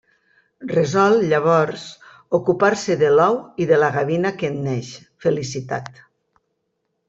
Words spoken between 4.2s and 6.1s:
que en neix, Felicitat.